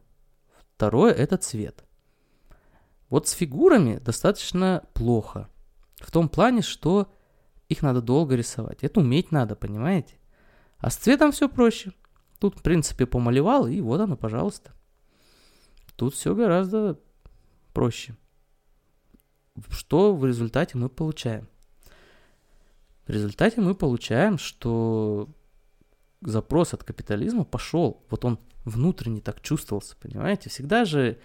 Второе– 0.76 1.12
это 1.14 1.36
цвет. 1.36 1.84
Вот 3.10 3.26
с 3.28 3.32
фигурами 3.32 3.98
достаточно 3.98 4.84
плохо. 4.94 5.48
В 5.96 6.10
том 6.10 6.28
плане, 6.28 6.62
что 6.62 7.12
их 7.68 7.82
надо 7.82 8.00
долго 8.00 8.36
рисовать. 8.36 8.82
Это 8.82 9.00
уметь 9.00 9.32
надо, 9.32 9.56
понимаете? 9.56 10.14
А 10.78 10.90
с 10.90 10.96
цветом 10.96 11.32
все 11.32 11.48
проще. 11.48 11.92
Тут, 12.38 12.58
в 12.58 12.62
принципе, 12.62 13.06
помалевал, 13.06 13.66
и 13.66 13.80
вот 13.80 14.00
оно, 14.00 14.16
пожалуйста. 14.16 14.72
Тут 15.96 16.14
все 16.14 16.34
гораздо 16.34 16.98
проще. 17.74 18.16
Что 19.68 20.14
в 20.14 20.24
результате 20.24 20.78
мы 20.78 20.88
получаем? 20.88 21.48
В 23.06 23.10
результате 23.10 23.60
мы 23.60 23.74
получаем, 23.74 24.38
что 24.38 25.28
запрос 26.22 26.72
от 26.72 26.84
капитализма 26.84 27.44
пошел. 27.44 28.06
Вот 28.08 28.24
он 28.24 28.38
внутренне 28.64 29.20
так 29.20 29.40
чувствовался, 29.40 29.96
понимаете? 29.96 30.48
Всегда 30.48 30.84
же 30.84 31.18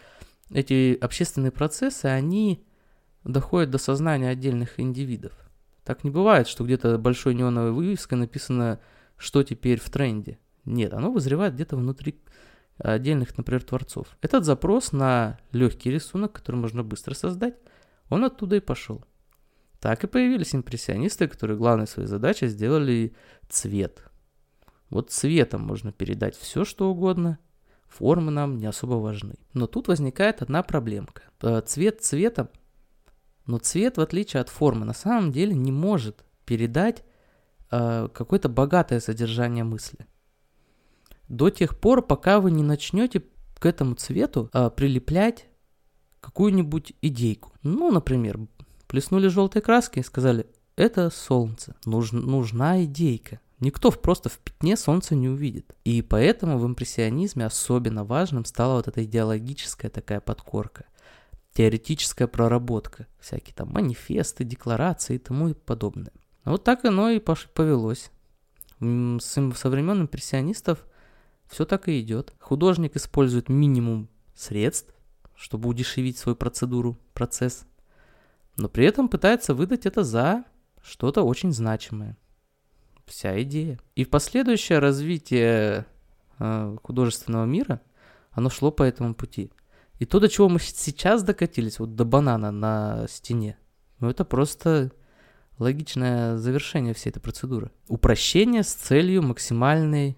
эти 0.49 0.97
общественные 0.99 1.51
процессы, 1.51 2.05
они 2.05 2.65
доходят 3.23 3.71
до 3.71 3.77
сознания 3.77 4.29
отдельных 4.29 4.79
индивидов. 4.79 5.33
Так 5.83 6.03
не 6.03 6.09
бывает, 6.09 6.47
что 6.47 6.63
где-то 6.63 6.97
большой 6.97 7.33
неоновой 7.35 7.71
вывеской 7.71 8.17
написано, 8.17 8.79
что 9.17 9.43
теперь 9.43 9.79
в 9.79 9.89
тренде. 9.89 10.39
Нет, 10.65 10.93
оно 10.93 11.11
вызревает 11.11 11.53
где-то 11.53 11.75
внутри 11.75 12.19
отдельных, 12.77 13.37
например, 13.37 13.63
творцов. 13.63 14.07
Этот 14.21 14.45
запрос 14.45 14.91
на 14.91 15.39
легкий 15.51 15.91
рисунок, 15.91 16.33
который 16.33 16.57
можно 16.57 16.83
быстро 16.83 17.13
создать, 17.13 17.55
он 18.09 18.23
оттуда 18.23 18.57
и 18.57 18.59
пошел. 18.59 19.03
Так 19.79 20.03
и 20.03 20.07
появились 20.07 20.55
импрессионисты, 20.55 21.27
которые 21.27 21.57
главной 21.57 21.87
своей 21.87 22.07
задачей 22.07 22.47
сделали 22.47 23.15
цвет. 23.49 24.03
Вот 24.89 25.11
цветом 25.11 25.61
можно 25.61 25.91
передать 25.91 26.35
все, 26.35 26.65
что 26.65 26.89
угодно, 26.89 27.37
формы 27.97 28.31
нам 28.31 28.57
не 28.57 28.65
особо 28.65 28.95
важны. 28.95 29.35
Но 29.53 29.67
тут 29.67 29.87
возникает 29.87 30.41
одна 30.41 30.63
проблемка. 30.63 31.23
Э, 31.41 31.61
цвет 31.65 32.01
цветом, 32.01 32.49
но 33.45 33.57
цвет, 33.57 33.97
в 33.97 34.01
отличие 34.01 34.41
от 34.41 34.49
формы, 34.49 34.85
на 34.85 34.93
самом 34.93 35.31
деле 35.31 35.55
не 35.55 35.71
может 35.71 36.23
передать 36.45 37.03
э, 37.71 38.09
какое-то 38.13 38.49
богатое 38.49 38.99
содержание 38.99 39.63
мысли. 39.63 40.05
До 41.27 41.49
тех 41.49 41.79
пор, 41.79 42.01
пока 42.01 42.39
вы 42.39 42.51
не 42.51 42.63
начнете 42.63 43.23
к 43.59 43.65
этому 43.65 43.95
цвету 43.95 44.49
э, 44.53 44.69
прилеплять 44.69 45.47
какую-нибудь 46.21 46.93
идейку. 47.01 47.53
Ну, 47.61 47.91
например, 47.91 48.39
Плеснули 48.87 49.27
желтой 49.27 49.61
краской 49.61 50.01
и 50.01 50.05
сказали, 50.05 50.47
это 50.75 51.09
солнце, 51.09 51.75
нуж, 51.85 52.11
нужна 52.11 52.83
идейка. 52.85 53.39
Никто 53.59 53.91
просто 53.91 54.29
в 54.29 54.37
пятне 54.39 54.75
солнца 54.75 55.15
не 55.15 55.29
увидит. 55.29 55.75
И 55.85 56.01
поэтому 56.01 56.57
в 56.57 56.65
импрессионизме 56.65 57.45
особенно 57.45 58.03
важным 58.03 58.45
стала 58.45 58.77
вот 58.77 58.87
эта 58.87 59.03
идеологическая 59.03 59.89
такая 59.89 60.19
подкорка, 60.19 60.85
теоретическая 61.53 62.27
проработка, 62.27 63.07
всякие 63.19 63.55
там 63.55 63.69
манифесты, 63.71 64.43
декларации 64.43 65.15
и 65.15 65.19
тому 65.19 65.49
и 65.49 65.53
подобное. 65.53 66.11
Вот 66.43 66.63
так 66.63 66.83
оно 66.85 67.09
и 67.09 67.19
повелось. 67.19 68.11
Со 68.79 69.69
времен 69.69 70.01
импрессионистов 70.01 70.85
все 71.47 71.65
так 71.65 71.87
и 71.87 72.01
идет. 72.01 72.33
Художник 72.39 72.95
использует 72.97 73.47
минимум 73.47 74.09
средств, 74.35 74.93
чтобы 75.35 75.69
удешевить 75.69 76.17
свою 76.17 76.35
процедуру, 76.35 76.97
процесс– 77.13 77.65
но 78.57 78.69
при 78.69 78.85
этом 78.85 79.09
пытается 79.09 79.53
выдать 79.53 79.85
это 79.85 80.03
за 80.03 80.45
что-то 80.81 81.23
очень 81.23 81.51
значимое. 81.51 82.17
Вся 83.05 83.41
идея. 83.43 83.79
И 83.95 84.03
в 84.03 84.09
последующее 84.09 84.79
развитие 84.79 85.85
э, 86.39 86.77
художественного 86.81 87.45
мира, 87.45 87.81
оно 88.31 88.49
шло 88.49 88.71
по 88.71 88.83
этому 88.83 89.13
пути. 89.13 89.51
И 89.99 90.05
то, 90.05 90.19
до 90.19 90.27
чего 90.27 90.49
мы 90.49 90.59
сейчас 90.59 91.23
докатились, 91.23 91.79
вот 91.79 91.95
до 91.95 92.03
банана 92.03 92.51
на 92.51 93.07
стене, 93.07 93.57
ну 93.99 94.09
это 94.09 94.25
просто 94.25 94.91
логичное 95.57 96.37
завершение 96.37 96.93
всей 96.93 97.11
этой 97.11 97.21
процедуры. 97.21 97.71
Упрощение 97.87 98.63
с 98.63 98.73
целью 98.73 99.21
максимальной, 99.21 100.17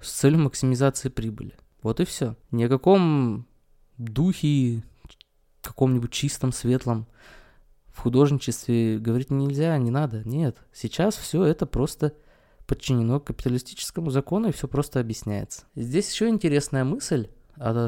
с 0.00 0.10
целью 0.12 0.40
максимизации 0.40 1.08
прибыли. 1.08 1.56
Вот 1.82 2.00
и 2.00 2.04
все. 2.04 2.36
Ни 2.50 2.64
о 2.64 2.68
каком 2.68 3.46
духе, 3.98 4.82
каком-нибудь 5.60 6.10
чистом, 6.10 6.52
светлом 6.52 7.06
в 7.92 8.00
художничестве 8.00 8.98
говорить 8.98 9.30
нельзя, 9.30 9.76
не 9.78 9.90
надо. 9.90 10.22
Нет, 10.24 10.56
сейчас 10.72 11.16
все 11.16 11.44
это 11.44 11.66
просто 11.66 12.14
подчинено 12.66 13.20
капиталистическому 13.20 14.10
закону, 14.10 14.48
и 14.48 14.52
все 14.52 14.66
просто 14.66 15.00
объясняется. 15.00 15.64
Здесь 15.74 16.10
еще 16.10 16.28
интересная 16.28 16.84
мысль, 16.84 17.28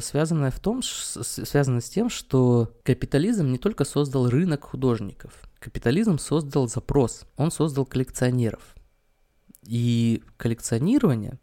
связанная 0.00 0.50
в 0.50 0.60
том, 0.60 0.82
связанная 0.82 1.80
с 1.80 1.88
тем, 1.88 2.10
что 2.10 2.74
капитализм 2.82 3.50
не 3.50 3.58
только 3.58 3.84
создал 3.84 4.28
рынок 4.28 4.64
художников, 4.64 5.32
капитализм 5.58 6.18
создал 6.18 6.68
запрос, 6.68 7.24
он 7.36 7.50
создал 7.50 7.86
коллекционеров. 7.86 8.74
И 9.62 10.22
коллекционирование, 10.36 11.38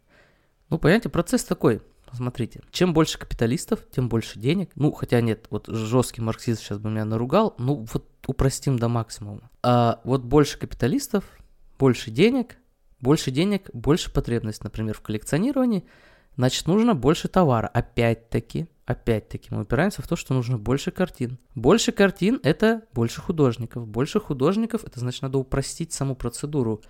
ну, 0.69 0.77
понимаете, 0.77 1.09
процесс 1.09 1.43
такой. 1.43 1.81
Смотрите, 2.13 2.61
чем 2.71 2.93
больше 2.93 3.17
капиталистов, 3.17 3.79
тем 3.91 4.09
больше 4.09 4.39
денег. 4.39 4.71
Ну, 4.75 4.91
хотя 4.91 5.21
нет, 5.21 5.47
вот 5.49 5.67
жесткий 5.67 6.21
марксист 6.21 6.61
сейчас 6.61 6.79
бы 6.79 6.89
меня 6.89 7.05
наругал. 7.05 7.55
Ну, 7.57 7.87
вот 7.91 8.07
упростим 8.27 8.77
до 8.77 8.87
максимума. 8.87 9.49
А 9.63 10.01
вот 10.03 10.23
больше 10.23 10.57
капиталистов, 10.57 11.23
больше 11.79 12.11
денег, 12.11 12.57
больше 12.99 13.31
денег, 13.31 13.69
больше 13.73 14.11
потребность, 14.11 14.63
например, 14.63 14.95
в 14.95 15.01
коллекционировании, 15.01 15.85
значит, 16.35 16.67
нужно 16.67 16.93
больше 16.95 17.27
товара. 17.27 17.67
Опять-таки, 17.67 18.67
опять-таки, 18.85 19.47
мы 19.51 19.61
упираемся 19.61 20.01
в 20.01 20.07
то, 20.07 20.15
что 20.15 20.33
нужно 20.33 20.57
больше 20.57 20.91
картин. 20.91 21.39
Больше 21.55 21.91
картин– 21.91 22.39
это 22.43 22.83
больше 22.93 23.21
художников. 23.21 23.87
Больше 23.87 24.19
художников– 24.19 24.83
это 24.85 24.99
значит, 24.99 25.21
надо 25.21 25.37
упростить 25.37 25.93
саму 25.93 26.15
процедуру 26.15 26.81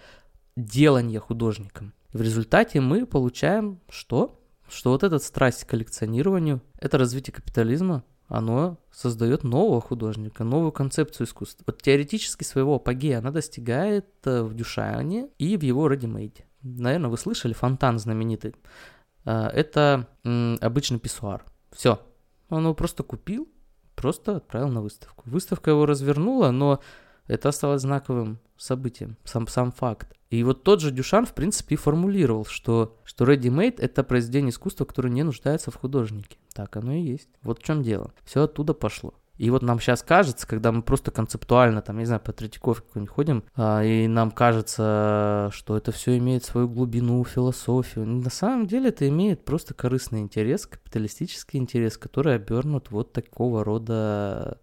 делания 0.55 1.19
художником. 1.19 1.93
В 2.11 2.21
результате 2.21 2.81
мы 2.81 3.05
получаем 3.05 3.79
что? 3.89 4.40
Что 4.71 4.91
вот 4.91 5.03
эта 5.03 5.19
страсть 5.19 5.65
к 5.65 5.69
коллекционированию– 5.69 6.61
это 6.79 6.97
развитие 6.97 7.33
капитализма, 7.33 8.05
оно 8.29 8.77
создает 8.89 9.43
нового 9.43 9.81
художника, 9.81 10.45
новую 10.45 10.71
концепцию 10.71 11.27
искусства. 11.27 11.65
Вот 11.67 11.81
теоретически 11.81 12.45
своего 12.45 12.75
апогея 12.75 13.19
она 13.19 13.31
достигает 13.31 14.07
э, 14.23 14.41
в 14.43 14.53
Дюшане 14.53 15.27
и 15.37 15.57
в 15.57 15.63
его 15.63 15.89
редимейде. 15.89 16.45
Наверное, 16.61 17.09
вы 17.09 17.17
слышали 17.17 17.51
фонтан 17.51 17.99
знаменитый. 17.99 18.55
Э, 19.25 19.47
это 19.47 20.07
обычный 20.23 20.99
писсуар. 20.99 21.43
Все. 21.73 21.99
Он 22.47 22.63
его 22.63 22.73
просто 22.73 23.03
купил, 23.03 23.49
просто 23.95 24.37
отправил 24.37 24.69
на 24.69 24.81
выставку. 24.81 25.29
Выставка 25.29 25.71
его 25.71 25.85
развернула, 25.85 26.51
но 26.51 26.79
это 27.27 27.49
осталось 27.49 27.81
знаковым 27.81 28.39
событием, 28.55 29.17
сам, 29.25 29.47
сам 29.47 29.73
факт. 29.73 30.15
И 30.31 30.43
вот 30.43 30.63
тот 30.63 30.79
же 30.79 30.91
Дюшан, 30.91 31.25
в 31.25 31.33
принципе, 31.33 31.75
и 31.75 31.77
формулировал, 31.77 32.45
что, 32.45 32.97
что 33.03 33.25
ready-made— 33.25 33.75
это 33.79 34.01
произведение 34.01 34.51
искусства, 34.51 34.85
которое 34.85 35.09
не 35.09 35.23
нуждается 35.23 35.71
в 35.71 35.75
художнике. 35.75 36.38
Так 36.53 36.77
оно 36.77 36.93
и 36.93 37.01
есть. 37.01 37.27
Вот 37.43 37.59
в 37.59 37.63
чем 37.63 37.83
дело. 37.83 38.13
Все 38.23 38.43
оттуда 38.43 38.73
пошло. 38.73 39.13
И 39.38 39.50
вот 39.50 39.61
нам 39.61 39.81
сейчас 39.81 40.03
кажется, 40.03 40.47
когда 40.47 40.71
мы 40.71 40.83
просто 40.83 41.11
концептуально, 41.11 41.81
там, 41.81 41.97
не 41.97 42.05
знаю, 42.05 42.21
по 42.21 42.31
Третьяковке 42.31 42.88
какой-нибудь 42.88 43.13
ходим, 43.13 43.43
а, 43.55 43.83
и 43.83 44.07
нам 44.07 44.31
кажется, 44.31 45.50
что 45.51 45.75
это 45.75 45.91
все 45.91 46.17
имеет 46.17 46.45
свою 46.45 46.69
глубину, 46.69 47.25
философию. 47.25 48.05
На 48.05 48.29
самом 48.29 48.67
деле 48.67 48.89
это 48.89 49.09
имеет 49.09 49.43
просто 49.43 49.73
корыстный 49.73 50.21
интерес, 50.21 50.65
капиталистический 50.65 51.59
интерес, 51.59 51.97
который 51.97 52.35
обернут 52.35 52.89
вот 52.89 53.11
такого 53.11 53.65
рода 53.65 54.61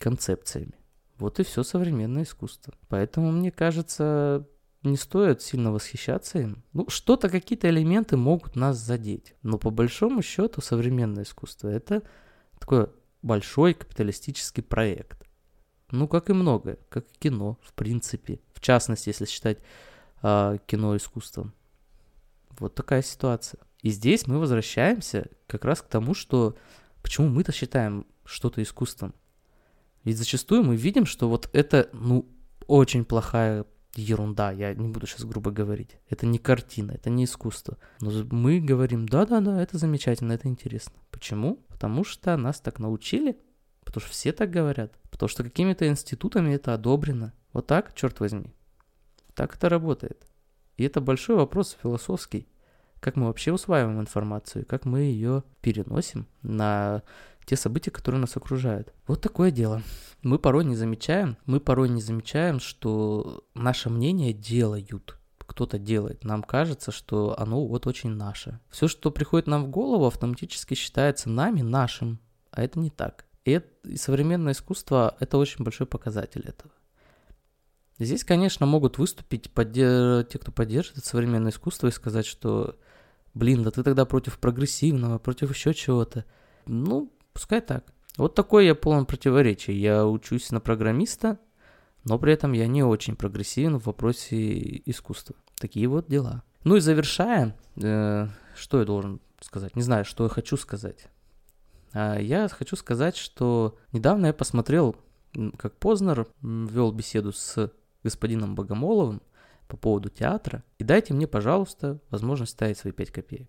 концепциями. 0.00 0.79
Вот 1.20 1.38
и 1.38 1.44
все 1.44 1.62
современное 1.62 2.22
искусство. 2.22 2.72
Поэтому, 2.88 3.30
мне 3.30 3.50
кажется, 3.52 4.48
не 4.82 4.96
стоит 4.96 5.42
сильно 5.42 5.70
восхищаться 5.70 6.38
им. 6.38 6.64
Ну, 6.72 6.88
что-то, 6.88 7.28
какие-то 7.28 7.68
элементы 7.68 8.16
могут 8.16 8.56
нас 8.56 8.78
задеть. 8.78 9.34
Но 9.42 9.58
по 9.58 9.70
большому 9.70 10.22
счету 10.22 10.62
современное 10.62 11.24
искусство 11.24 11.68
это 11.68 12.02
такое 12.58 12.90
большой 13.20 13.74
капиталистический 13.74 14.62
проект. 14.62 15.28
Ну, 15.90 16.08
как 16.08 16.30
и 16.30 16.32
многое, 16.32 16.78
как 16.88 17.04
и 17.04 17.18
кино, 17.18 17.58
в 17.62 17.74
принципе. 17.74 18.40
В 18.54 18.60
частности, 18.60 19.10
если 19.10 19.26
считать 19.26 19.58
э, 20.22 20.56
кино 20.66 20.96
искусством. 20.96 21.52
Вот 22.58 22.74
такая 22.74 23.02
ситуация. 23.02 23.60
И 23.82 23.90
здесь 23.90 24.26
мы 24.26 24.38
возвращаемся 24.38 25.28
как 25.46 25.66
раз 25.66 25.82
к 25.82 25.88
тому, 25.88 26.14
что 26.14 26.56
почему 27.02 27.28
мы-то 27.28 27.52
считаем 27.52 28.06
что-то 28.24 28.62
искусством. 28.62 29.14
Ведь 30.04 30.18
зачастую 30.18 30.62
мы 30.62 30.76
видим, 30.76 31.06
что 31.06 31.28
вот 31.28 31.48
это, 31.52 31.88
ну, 31.92 32.26
очень 32.66 33.04
плохая 33.04 33.66
ерунда, 33.96 34.52
я 34.52 34.72
не 34.74 34.88
буду 34.88 35.06
сейчас 35.06 35.24
грубо 35.24 35.50
говорить. 35.50 35.96
Это 36.08 36.26
не 36.26 36.38
картина, 36.38 36.92
это 36.92 37.10
не 37.10 37.24
искусство. 37.24 37.76
Но 38.00 38.10
мы 38.30 38.60
говорим, 38.60 39.06
да-да-да, 39.06 39.60
это 39.60 39.78
замечательно, 39.78 40.32
это 40.32 40.48
интересно. 40.48 40.94
Почему? 41.10 41.56
Потому 41.68 42.04
что 42.04 42.36
нас 42.36 42.60
так 42.60 42.78
научили, 42.78 43.38
потому 43.84 44.02
что 44.02 44.12
все 44.12 44.32
так 44.32 44.50
говорят, 44.50 44.92
потому 45.10 45.28
что 45.28 45.42
какими-то 45.42 45.88
институтами 45.88 46.54
это 46.54 46.74
одобрено. 46.74 47.32
Вот 47.52 47.66
так, 47.66 47.94
черт 47.94 48.20
возьми. 48.20 48.54
Так 49.34 49.56
это 49.56 49.68
работает. 49.68 50.26
И 50.76 50.84
это 50.84 51.00
большой 51.00 51.36
вопрос 51.36 51.76
философский. 51.82 52.46
Как 53.00 53.16
мы 53.16 53.26
вообще 53.26 53.52
усваиваем 53.52 54.00
информацию, 54.00 54.66
как 54.66 54.84
мы 54.84 55.00
ее 55.00 55.42
переносим 55.62 56.26
на 56.42 57.02
те 57.46 57.56
события, 57.56 57.90
которые 57.90 58.20
нас 58.20 58.36
окружают. 58.36 58.92
Вот 59.06 59.20
такое 59.20 59.50
дело. 59.50 59.82
Мы 60.22 60.38
порой 60.38 60.64
не 60.64 60.76
замечаем, 60.76 61.36
мы 61.46 61.60
порой 61.60 61.88
не 61.88 62.00
замечаем, 62.00 62.60
что 62.60 63.44
наше 63.54 63.90
мнение 63.90 64.32
делают 64.32 65.16
кто-то 65.50 65.80
делает. 65.80 66.22
Нам 66.22 66.44
кажется, 66.44 66.92
что 66.92 67.34
оно 67.36 67.66
вот 67.66 67.88
очень 67.88 68.10
наше. 68.10 68.60
Все, 68.70 68.86
что 68.86 69.10
приходит 69.10 69.48
нам 69.48 69.64
в 69.64 69.68
голову, 69.68 70.06
автоматически 70.06 70.74
считается 70.74 71.28
нами 71.28 71.60
нашим, 71.60 72.20
а 72.52 72.62
это 72.62 72.78
не 72.78 72.88
так. 72.88 73.24
И, 73.44 73.50
это, 73.50 73.66
и 73.82 73.96
современное 73.96 74.52
искусство– 74.52 75.16
это 75.20 75.38
очень 75.38 75.64
большой 75.64 75.88
показатель 75.88 76.42
этого. 76.46 76.72
Здесь, 77.98 78.24
конечно, 78.24 78.64
могут 78.64 78.98
выступить 78.98 79.50
поддерж... 79.50 80.28
те, 80.28 80.38
кто 80.38 80.52
поддерживает 80.52 81.04
современное 81.04 81.50
искусство, 81.50 81.88
и 81.88 81.92
сказать, 81.92 82.26
что, 82.26 82.78
блин, 83.34 83.62
да 83.62 83.70
ты 83.70 83.82
тогда 83.82 84.04
против 84.04 84.38
прогрессивного, 84.38 85.18
против 85.18 85.50
еще 85.50 85.74
чего-то. 85.74 86.24
Ну, 86.66 87.12
Пускай 87.32 87.60
так. 87.60 87.84
Вот 88.16 88.34
такой 88.34 88.66
я 88.66 88.74
полон 88.74 89.06
противоречий. 89.06 89.72
Я 89.72 90.06
учусь 90.06 90.50
на 90.50 90.60
программиста, 90.60 91.38
но 92.04 92.18
при 92.18 92.32
этом 92.32 92.52
я 92.52 92.66
не 92.66 92.82
очень 92.82 93.16
прогрессивен 93.16 93.78
в 93.78 93.86
вопросе 93.86 94.82
искусства. 94.84 95.36
Такие 95.56 95.88
вот 95.88 96.08
дела. 96.08 96.42
Ну 96.64 96.76
и 96.76 96.80
завершая, 96.80 97.56
э, 97.82 98.26
что 98.54 98.80
я 98.80 98.84
должен 98.84 99.20
сказать? 99.40 99.76
Не 99.76 99.82
знаю, 99.82 100.04
что 100.04 100.24
я 100.24 100.30
хочу 100.30 100.56
сказать. 100.56 101.06
А 101.92 102.18
я 102.18 102.48
хочу 102.48 102.76
сказать, 102.76 103.16
что 103.16 103.78
недавно 103.92 104.26
я 104.26 104.32
посмотрел, 104.32 104.96
как 105.56 105.76
Познер 105.78 106.26
вел 106.42 106.92
беседу 106.92 107.32
с 107.32 107.72
господином 108.02 108.54
Богомоловым 108.54 109.22
по 109.70 109.76
поводу 109.76 110.10
театра. 110.10 110.64
И 110.78 110.84
дайте 110.84 111.14
мне, 111.14 111.26
пожалуйста, 111.26 112.00
возможность 112.10 112.52
ставить 112.52 112.76
свои 112.76 112.92
5 112.92 113.10
копеек. 113.10 113.48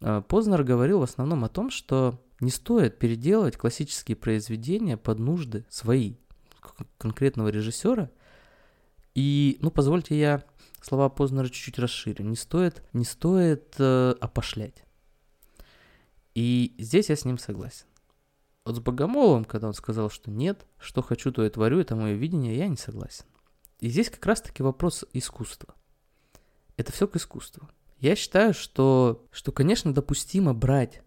А 0.00 0.22
Познер 0.22 0.62
говорил 0.62 1.00
в 1.00 1.02
основном 1.02 1.44
о 1.44 1.48
том, 1.48 1.70
что 1.70 2.20
не 2.40 2.50
стоит 2.50 2.98
переделывать 2.98 3.56
классические 3.56 4.16
произведения 4.16 4.96
под 4.96 5.18
нужды 5.18 5.64
свои, 5.68 6.14
конкретного 6.98 7.48
режиссера. 7.48 8.10
И, 9.14 9.58
ну, 9.60 9.70
позвольте 9.70 10.18
я 10.18 10.44
слова 10.80 11.08
Познера 11.08 11.46
чуть-чуть 11.46 11.78
расширю. 11.78 12.24
Не 12.24 12.36
стоит, 12.36 12.82
не 12.92 13.04
стоит 13.04 13.74
э, 13.78 14.14
опошлять. 14.20 14.84
И 16.34 16.74
здесь 16.78 17.10
я 17.10 17.16
с 17.16 17.24
ним 17.24 17.38
согласен. 17.38 17.86
Вот 18.64 18.76
с 18.76 18.80
Богомоловым, 18.80 19.44
когда 19.44 19.68
он 19.68 19.74
сказал, 19.74 20.10
что 20.10 20.30
нет, 20.30 20.66
что 20.78 21.02
хочу, 21.02 21.30
то 21.32 21.44
и 21.44 21.50
творю, 21.50 21.80
это 21.80 21.96
мое 21.96 22.14
видение, 22.14 22.56
я 22.56 22.66
не 22.66 22.76
согласен. 22.76 23.26
И 23.84 23.90
здесь 23.90 24.08
как 24.08 24.24
раз-таки 24.24 24.62
вопрос 24.62 25.04
искусства. 25.12 25.74
Это 26.78 26.90
все 26.90 27.06
к 27.06 27.16
искусству. 27.16 27.68
Я 27.98 28.16
считаю, 28.16 28.54
что, 28.54 29.26
что, 29.30 29.52
конечно, 29.52 29.92
допустимо 29.92 30.54
брать 30.54 31.02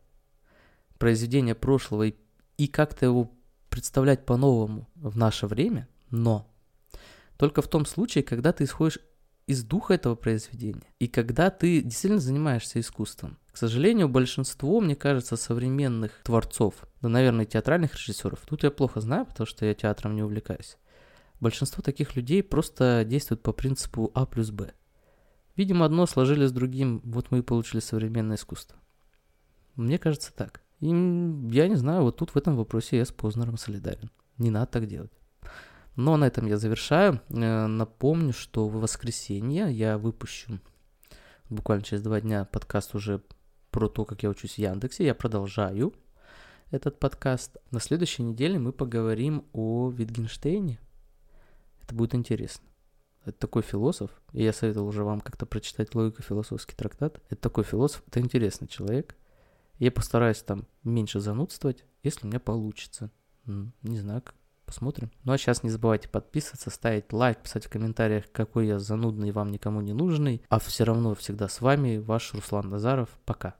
произведение 0.99 1.55
прошлого 1.55 2.03
и, 2.03 2.15
и 2.57 2.67
как-то 2.67 3.05
его 3.05 3.31
представлять 3.69 4.27
по-новому 4.27 4.87
в 4.93 5.17
наше 5.17 5.47
время, 5.47 5.87
но 6.11 6.47
только 7.37 7.63
в 7.63 7.67
том 7.67 7.83
случае, 7.87 8.23
когда 8.23 8.53
ты 8.53 8.65
исходишь 8.65 8.99
из 9.47 9.63
духа 9.63 9.95
этого 9.95 10.13
произведения 10.13 10.93
и 10.99 11.07
когда 11.07 11.49
ты 11.49 11.81
действительно 11.81 12.21
занимаешься 12.21 12.79
искусством. 12.79 13.39
К 13.51 13.57
сожалению, 13.57 14.07
большинство, 14.07 14.79
мне 14.81 14.95
кажется, 14.95 15.35
современных 15.35 16.21
творцов, 16.23 16.75
да, 17.01 17.09
наверное, 17.09 17.45
театральных 17.45 17.95
режиссеров, 17.95 18.41
тут 18.47 18.61
я 18.61 18.69
плохо 18.69 19.01
знаю, 19.01 19.25
потому 19.25 19.47
что 19.47 19.65
я 19.65 19.73
театром 19.73 20.15
не 20.15 20.21
увлекаюсь, 20.21 20.77
большинство 21.39 21.81
таких 21.81 22.15
людей 22.15 22.43
просто 22.43 23.03
действуют 23.05 23.43
по 23.43 23.53
принципу 23.53 24.11
А 24.13 24.25
плюс 24.25 24.51
Б. 24.51 24.73
Видимо, 25.55 25.85
одно 25.85 26.05
сложили 26.05 26.45
с 26.45 26.51
другим, 26.51 27.01
вот 27.03 27.31
мы 27.31 27.39
и 27.39 27.41
получили 27.41 27.79
современное 27.79 28.37
искусство. 28.37 28.77
Мне 29.75 29.97
кажется 29.97 30.33
так. 30.33 30.61
И 30.79 30.87
я 30.87 31.67
не 31.67 31.75
знаю, 31.75 32.03
вот 32.03 32.17
тут 32.17 32.31
в 32.31 32.37
этом 32.37 32.55
вопросе 32.55 32.97
я 32.97 33.05
с 33.05 33.11
Познером 33.11 33.57
солидарен. 33.57 34.11
Не 34.37 34.51
надо 34.51 34.67
так 34.67 34.87
делать. 34.87 35.11
Но 35.95 36.15
на 36.15 36.25
этом 36.27 36.45
я 36.45 36.57
завершаю. 36.57 37.21
Э, 37.29 37.65
напомню, 37.65 38.33
что 38.33 38.67
в 38.67 38.79
воскресенье 38.79 39.71
я 39.71 39.97
выпущу 39.97 40.59
буквально 41.49 41.83
через 41.83 42.03
два 42.03 42.21
дня 42.21 42.45
подкаст 42.45 42.93
уже 42.93 43.23
про 43.71 43.87
то, 43.89 44.05
как 44.05 44.23
я 44.23 44.29
учусь 44.29 44.53
в 44.53 44.59
Яндексе. 44.59 45.05
Я 45.05 45.15
продолжаю 45.15 45.93
этот 46.71 46.99
подкаст. 46.99 47.57
На 47.71 47.79
следующей 47.79 48.23
неделе 48.23 48.59
мы 48.59 48.71
поговорим 48.73 49.45
о 49.53 49.89
Витгенштейне. 49.89 50.79
Это 51.87 51.95
будет 51.95 52.13
интересно. 52.13 52.67
Это 53.25 53.39
такой 53.39 53.63
философ, 53.63 54.11
и 54.31 54.43
я 54.43 54.53
советовал 54.53 54.87
уже 54.87 55.03
вам 55.03 55.21
как-то 55.21 55.47
прочитать 55.47 55.95
логико-философский 55.95 56.75
трактат. 56.75 57.19
Это 57.29 57.41
такой 57.41 57.63
философ, 57.63 58.03
это 58.07 58.19
интересный 58.19 58.67
человек– 58.67 59.15
я 59.79 59.91
постараюсь 59.91 60.41
там 60.41 60.65
меньше 60.83 61.19
занудствовать, 61.19 61.85
если 62.03 62.25
у 62.25 62.29
меня 62.29 62.39
получится. 62.39 63.11
Не 63.45 63.99
знаю, 63.99 64.23
посмотрим. 64.65 65.11
Ну 65.23 65.33
а 65.33 65.37
сейчас 65.37 65.63
не 65.63 65.69
забывайте 65.69 66.09
подписываться, 66.09 66.69
ставить 66.69 67.13
лайк, 67.13 67.39
писать 67.39 67.65
в 67.65 67.69
комментариях, 67.69 68.31
какой 68.31 68.67
я 68.67 68.79
занудный, 68.79 69.31
вам 69.31 69.51
никому 69.51 69.81
не 69.81 69.93
нужный. 69.93 70.41
А 70.49 70.59
все 70.59 70.83
равно 70.83 71.13
всегда 71.15 71.47
с 71.47 71.61
вами 71.61 71.97
ваш 71.97 72.33
Руслан 72.33 72.69
Назаров. 72.69 73.09
Пока. 73.25 73.53